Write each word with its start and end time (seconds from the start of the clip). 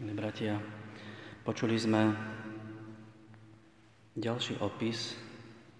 Milí 0.00 0.16
bratia, 0.16 0.56
počuli 1.44 1.76
sme 1.76 2.16
ďalší 4.16 4.56
opis 4.64 5.12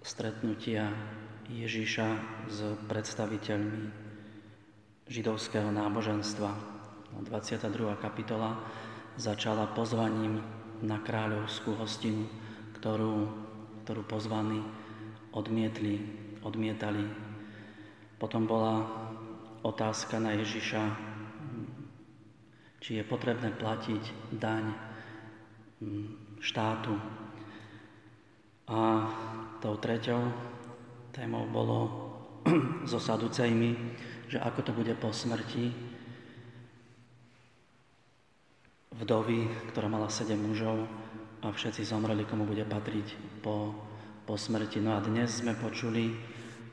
stretnutia 0.00 0.88
Ježíša 1.52 2.08
s 2.48 2.64
predstaviteľmi 2.88 3.92
židovského 5.04 5.68
náboženstva. 5.68 6.48
22. 7.28 7.76
kapitola 8.00 8.56
začala 9.20 9.68
pozvaním 9.76 10.40
na 10.80 10.96
kráľovskú 10.96 11.76
hostinu, 11.76 12.24
ktorú, 12.80 13.28
ktorú 13.84 14.00
pozvaní 14.08 14.64
odmietli, 15.36 16.00
odmietali. 16.40 17.04
Potom 18.16 18.48
bola 18.48 18.80
otázka 19.60 20.16
na 20.16 20.32
Ježiša, 20.40 21.15
či 22.86 23.02
je 23.02 23.10
potrebné 23.10 23.50
platiť 23.50 24.30
daň 24.38 24.70
mm, 25.82 26.38
štátu. 26.38 26.94
A 28.70 28.78
tou 29.58 29.74
treťou 29.74 30.22
témou 31.10 31.50
bolo 31.50 31.78
so 32.90 33.02
saducejmi, 33.02 33.74
že 34.30 34.38
ako 34.38 34.60
to 34.62 34.70
bude 34.70 34.94
po 35.02 35.10
smrti 35.10 35.74
vdovy, 38.94 39.50
ktorá 39.74 39.90
mala 39.90 40.06
sedem 40.06 40.38
mužov 40.46 40.86
a 41.42 41.50
všetci 41.50 41.90
zomreli, 41.90 42.22
komu 42.22 42.46
bude 42.46 42.62
patriť 42.62 43.42
po, 43.42 43.74
po 44.30 44.38
smrti. 44.38 44.78
No 44.78 44.94
a 44.94 45.02
dnes 45.02 45.42
sme 45.42 45.58
počuli 45.58 46.14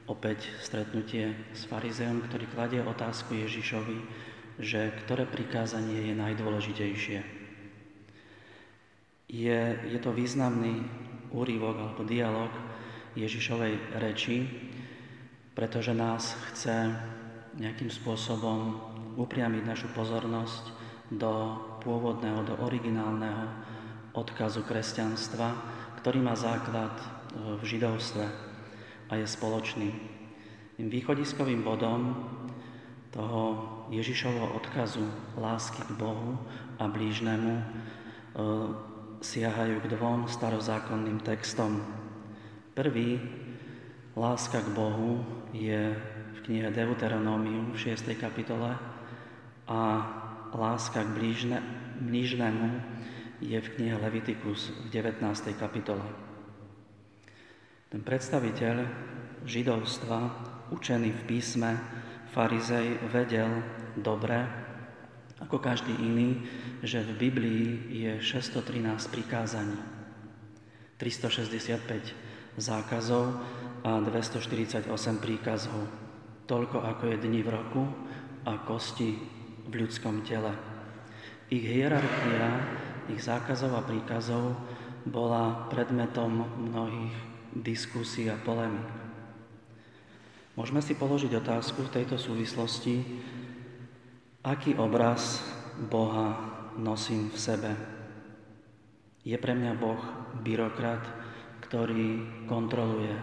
opäť 0.05 0.45
stretnutie 0.61 1.33
s 1.57 1.65
farizeom, 1.65 2.21
ktorý 2.29 2.45
kladie 2.53 2.85
otázku 2.85 3.33
Ježišovi, 3.33 4.29
že 4.61 4.93
ktoré 5.05 5.25
prikázanie 5.25 6.11
je 6.11 6.15
najdôležitejšie. 6.17 7.19
Je, 9.33 9.59
je 9.89 9.99
to 10.01 10.13
významný 10.13 10.85
úrivok 11.33 11.75
alebo 11.81 12.05
dialog 12.05 12.53
Ježišovej 13.17 13.97
reči, 13.97 14.45
pretože 15.57 15.93
nás 15.93 16.37
chce 16.53 16.93
nejakým 17.57 17.89
spôsobom 17.89 18.77
upriamiť 19.17 19.63
našu 19.65 19.87
pozornosť 19.93 20.73
do 21.13 21.57
pôvodného, 21.85 22.41
do 22.45 22.57
originálneho 22.61 23.49
odkazu 24.13 24.65
kresťanstva, 24.65 25.53
ktorý 26.01 26.21
má 26.21 26.33
základ 26.33 26.93
e, 26.97 27.05
v 27.57 27.63
židovstve 27.65 28.25
a 29.09 29.13
je 29.17 29.25
spoločný. 29.25 29.89
Tým 30.77 30.89
východiskovým 30.89 31.61
bodom 31.61 32.17
toho 33.13 33.41
Ježišovho 33.93 34.57
odkazu 34.57 35.05
lásky 35.37 35.85
k 35.85 35.91
Bohu 35.93 36.41
a 36.81 36.89
blížnemu 36.89 37.61
e, 37.61 37.65
siahajú 39.21 39.85
k 39.85 39.91
dvom 39.93 40.25
starozákonným 40.25 41.21
textom. 41.21 41.85
Prvý, 42.73 43.21
láska 44.17 44.65
k 44.65 44.73
Bohu, 44.73 45.21
je 45.53 45.93
v 46.33 46.39
knihe 46.49 46.73
Deuteronomium 46.73 47.77
v 47.77 47.93
6. 47.93 48.17
kapitole 48.17 48.73
a 49.69 49.81
láska 50.49 51.05
k 51.05 51.13
blížne, 51.13 51.61
blížnemu 52.01 52.81
je 53.45 53.61
v 53.61 53.71
knihe 53.77 53.95
Leviticus 54.01 54.73
v 54.73 54.89
19. 54.89 55.21
kapitole. 55.61 56.03
Ten 57.93 58.01
predstaviteľ 58.01 58.75
židovstva, 59.45 60.19
učený 60.73 61.13
v 61.13 61.21
písme, 61.29 61.77
farizej 62.33 62.97
vedel 63.13 63.61
dobre, 63.93 64.41
ako 65.37 65.61
každý 65.61 65.93
iný, 66.01 66.41
že 66.81 67.05
v 67.05 67.29
Biblii 67.29 67.65
je 67.93 68.11
613 68.19 69.13
prikázaní, 69.13 69.77
365 70.97 72.57
zákazov 72.57 73.37
a 73.85 74.01
248 74.01 74.89
príkazov. 75.21 75.85
Toľko 76.49 76.81
ako 76.81 77.03
je 77.13 77.17
dní 77.21 77.41
v 77.45 77.49
roku 77.53 77.83
a 78.43 78.59
kosti 78.65 79.15
v 79.69 79.73
ľudskom 79.85 80.25
tele. 80.27 80.51
Ich 81.53 81.63
hierarchia, 81.63 82.49
ich 83.13 83.21
zákazov 83.21 83.77
a 83.77 83.85
príkazov 83.85 84.57
bola 85.03 85.67
predmetom 85.67 86.47
mnohých 86.71 87.15
diskusí 87.51 88.31
a 88.31 88.39
polemik. 88.39 89.02
Môžeme 90.53 90.85
si 90.85 90.93
položiť 90.93 91.33
otázku 91.41 91.81
v 91.81 91.93
tejto 91.97 92.21
súvislosti, 92.21 93.01
aký 94.45 94.77
obraz 94.77 95.41
Boha 95.89 96.37
nosím 96.77 97.33
v 97.33 97.37
sebe. 97.41 97.71
Je 99.25 99.33
pre 99.41 99.57
mňa 99.57 99.73
Boh 99.73 99.97
byrokrat, 100.45 101.01
ktorý 101.65 102.21
kontroluje 102.45 103.17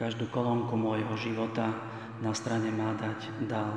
každú 0.00 0.32
kolónku 0.32 0.72
môjho 0.72 1.12
života, 1.20 1.68
na 2.24 2.32
strane 2.32 2.72
má 2.72 2.96
dať 2.96 3.44
dal. 3.44 3.74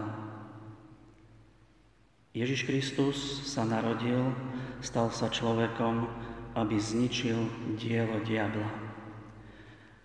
Ježiš 2.32 2.64
Kristus 2.70 3.18
sa 3.52 3.68
narodil, 3.68 4.32
stal 4.80 5.12
sa 5.12 5.28
človekom, 5.28 6.08
aby 6.56 6.80
zničil 6.80 7.36
dielo 7.76 8.24
diabla. 8.24 8.70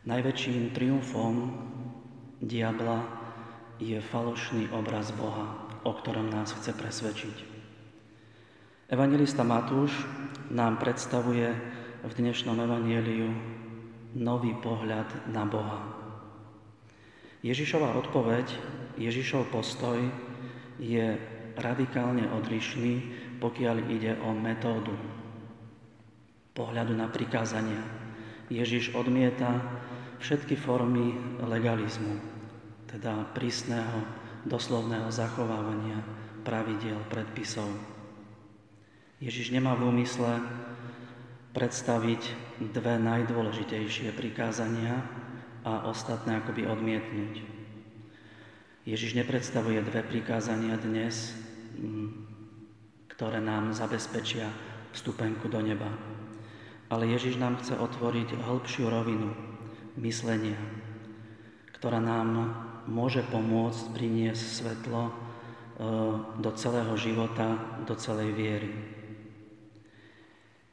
Najväčším 0.03 0.75
triumfom 0.75 1.35
diabla 2.43 3.07
je 3.79 4.03
falošný 4.03 4.75
obraz 4.75 5.15
Boha, 5.15 5.71
o 5.87 5.95
ktorom 5.95 6.27
nás 6.27 6.51
chce 6.51 6.75
presvedčiť. 6.75 7.37
Evangelista 8.91 9.47
Matúš 9.47 9.95
nám 10.51 10.77
predstavuje 10.83 11.49
v 12.03 12.13
dnešnom 12.13 12.59
evanieliu 12.59 13.31
nový 14.19 14.53
pohľad 14.59 15.31
na 15.31 15.47
Boha. 15.47 15.81
Ježišova 17.47 17.95
odpoveď, 17.95 18.47
Ježišov 18.99 19.49
postoj 19.49 19.99
je 20.83 21.17
radikálne 21.57 22.27
odlišný, 22.27 22.95
pokiaľ 23.39 23.77
ide 23.91 24.19
o 24.23 24.35
metódu 24.35 24.95
pohľadu 26.53 26.93
na 26.93 27.09
prikázania. 27.09 27.81
Ježiš 28.53 28.93
odmieta 28.93 29.57
všetky 30.21 30.55
formy 30.55 31.17
legalizmu, 31.43 32.32
teda 32.93 33.33
prísneho, 33.33 34.05
doslovného 34.45 35.09
zachovávania 35.09 36.05
pravidiel, 36.45 37.01
predpisov. 37.09 37.73
Ježiš 39.23 39.55
nemá 39.55 39.73
v 39.79 39.89
úmysle 39.89 40.45
predstaviť 41.57 42.23
dve 42.75 42.99
najdôležitejšie 43.01 44.13
prikázania 44.13 45.01
a 45.63 45.89
ostatné 45.89 46.43
akoby 46.43 46.67
odmietnúť. 46.67 47.35
Ježiš 48.83 49.15
nepredstavuje 49.15 49.79
dve 49.87 50.03
prikázania 50.03 50.75
dnes, 50.75 51.39
mm, 51.79 52.09
ktoré 53.15 53.39
nám 53.39 53.71
zabezpečia 53.71 54.51
vstupenku 54.91 55.47
do 55.47 55.63
neba. 55.63 55.87
Ale 56.91 57.07
Ježiš 57.07 57.39
nám 57.39 57.63
chce 57.63 57.79
otvoriť 57.79 58.43
hĺbšiu 58.43 58.91
rovinu 58.91 59.31
myslenia, 60.03 60.59
ktorá 61.79 62.03
nám 62.03 62.59
môže 62.87 63.23
pomôcť 63.31 63.95
priniesť 63.95 64.45
svetlo 64.63 65.03
e, 65.09 65.13
do 66.39 66.51
celého 66.55 66.95
života, 66.99 67.59
do 67.87 67.95
celej 67.95 68.35
viery. 68.35 68.73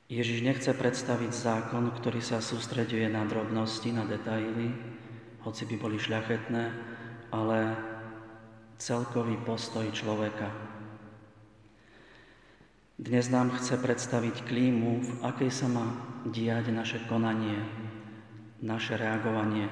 Ježiš 0.10 0.42
nechce 0.42 0.74
predstaviť 0.74 1.30
zákon, 1.30 1.94
ktorý 1.94 2.18
sa 2.18 2.42
sústreďuje 2.42 3.14
na 3.14 3.30
drobnosti, 3.30 3.94
na 3.94 4.10
detaily, 4.10 4.74
hoci 5.46 5.70
by 5.70 5.76
boli 5.78 6.02
šľachetné, 6.02 6.64
ale 7.30 7.78
celkový 8.82 9.38
postoj 9.46 9.86
človeka. 9.94 10.50
Dnes 13.00 13.30
nám 13.32 13.54
chce 13.56 13.78
predstaviť 13.80 14.50
klímu, 14.50 14.92
v 15.00 15.12
akej 15.24 15.52
sa 15.54 15.72
má 15.72 15.88
diať 16.28 16.74
naše 16.74 17.00
konanie, 17.08 17.64
naše 18.60 19.00
reagovanie, 19.00 19.72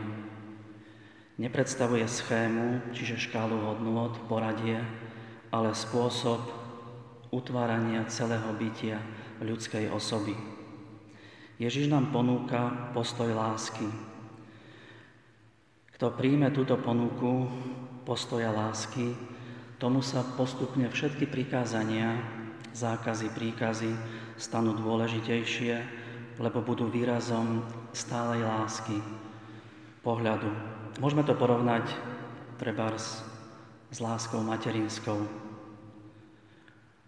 Nepredstavuje 1.37 2.01
schému, 2.09 2.81
čiže 2.97 3.29
škálu 3.29 3.61
hodnôt, 3.61 4.09
poradie, 4.25 4.81
ale 5.53 5.77
spôsob 5.77 6.41
utvárania 7.29 8.09
celého 8.09 8.49
bytia 8.57 8.97
ľudskej 9.45 9.93
osoby. 9.93 10.33
Ježiš 11.61 11.93
nám 11.93 12.09
ponúka 12.09 12.89
postoj 12.89 13.29
lásky. 13.37 13.85
Kto 15.93 16.09
príjme 16.17 16.49
túto 16.49 16.73
ponuku 16.81 17.45
postoja 18.01 18.49
lásky, 18.49 19.13
tomu 19.77 20.01
sa 20.01 20.25
postupne 20.25 20.89
všetky 20.89 21.29
prikázania, 21.29 22.17
zákazy, 22.73 23.29
príkazy 23.37 23.93
stanú 24.41 24.73
dôležitejšie, 24.73 25.75
lebo 26.41 26.65
budú 26.65 26.89
výrazom 26.89 27.61
stálej 27.93 28.41
lásky, 28.41 28.97
pohľadu 30.01 30.76
Môžeme 30.97 31.21
to 31.21 31.37
porovnať 31.37 31.93
trebárs 32.57 33.21
s 33.93 33.97
láskou 34.01 34.41
materinskou. 34.41 35.29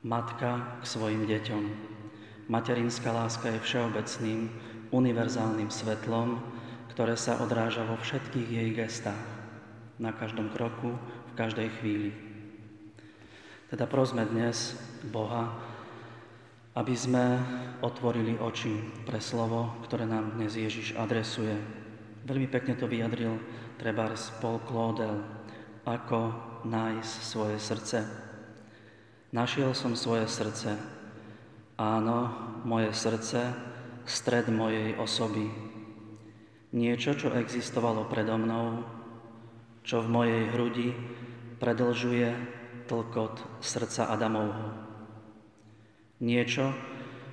Matka 0.06 0.78
k 0.78 0.84
svojim 0.86 1.26
deťom. 1.26 1.64
Materinská 2.54 3.10
láska 3.10 3.50
je 3.50 3.58
všeobecným, 3.66 4.54
univerzálnym 4.94 5.74
svetlom, 5.74 6.38
ktoré 6.94 7.18
sa 7.18 7.42
odráža 7.42 7.82
vo 7.82 7.98
všetkých 7.98 8.50
jej 8.62 8.70
gestách, 8.78 9.26
na 9.98 10.14
každom 10.14 10.54
kroku, 10.54 10.94
v 11.34 11.34
každej 11.34 11.74
chvíli. 11.82 12.14
Teda 13.74 13.90
prosme 13.90 14.22
dnes 14.30 14.78
Boha, 15.10 15.50
aby 16.78 16.94
sme 16.94 17.42
otvorili 17.82 18.38
oči 18.38 18.86
pre 19.10 19.18
slovo, 19.18 19.82
ktoré 19.90 20.06
nám 20.06 20.38
dnes 20.38 20.54
Ježiš 20.54 20.94
adresuje. 20.94 21.79
Veľmi 22.28 22.48
pekne 22.52 22.76
to 22.76 22.90
vyjadril 22.90 23.40
Trebars 23.80 24.32
Paul 24.44 24.60
Claudel, 24.68 25.24
ako 25.88 26.36
nájsť 26.68 27.14
svoje 27.24 27.56
srdce. 27.56 28.04
Našiel 29.32 29.72
som 29.78 29.94
svoje 29.94 30.28
srdce. 30.28 30.76
Áno, 31.80 32.34
moje 32.68 32.92
srdce, 32.92 33.56
stred 34.04 34.52
mojej 34.52 34.98
osoby. 35.00 35.48
Niečo, 36.76 37.16
čo 37.16 37.32
existovalo 37.32 38.10
predo 38.12 38.36
mnou, 38.36 38.84
čo 39.86 40.04
v 40.04 40.12
mojej 40.12 40.44
hrudi 40.54 40.90
predlžuje 41.58 42.30
tlkot 42.90 43.64
srdca 43.64 44.12
Adamovho. 44.12 44.70
Niečo, 46.20 46.76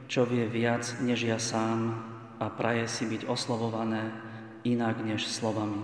čo 0.06 0.22
vie 0.28 0.46
viac 0.46 0.86
než 1.02 1.26
ja 1.26 1.42
sám 1.42 1.96
a 2.38 2.46
praje 2.52 2.86
si 2.86 3.04
byť 3.08 3.26
oslovované 3.26 4.25
inak 4.66 4.98
než 5.06 5.30
slovami. 5.30 5.78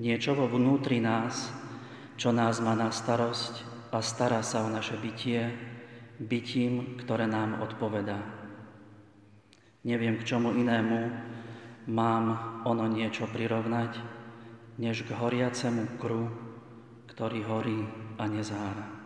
Niečo 0.00 0.32
vo 0.32 0.48
vnútri 0.48 0.96
nás, 1.04 1.52
čo 2.16 2.32
nás 2.32 2.56
má 2.64 2.72
na 2.72 2.88
starosť 2.88 3.68
a 3.92 4.00
stará 4.00 4.40
sa 4.40 4.64
o 4.64 4.72
naše 4.72 4.96
bytie, 4.96 5.52
bytím, 6.20 6.96
ktoré 7.00 7.28
nám 7.28 7.60
odpovedá. 7.60 8.20
Neviem, 9.84 10.20
k 10.20 10.24
čomu 10.28 10.52
inému 10.52 11.00
mám 11.88 12.24
ono 12.68 12.84
niečo 12.88 13.24
prirovnať, 13.28 13.96
než 14.76 15.04
k 15.04 15.16
horiacemu 15.16 15.96
kru, 16.00 16.28
ktorý 17.08 17.40
horí 17.44 17.80
a 18.20 18.24
nezára. 18.28 18.99